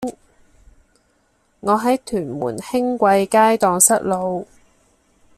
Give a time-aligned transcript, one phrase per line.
[1.59, 4.47] 我喺屯門興貴街盪失路